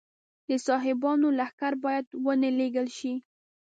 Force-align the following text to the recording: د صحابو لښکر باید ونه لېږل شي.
د 0.47 0.49
صحابو 0.65 1.11
لښکر 1.39 1.73
باید 1.83 2.05
ونه 2.25 2.49
لېږل 2.59 2.87
شي. 2.97 3.13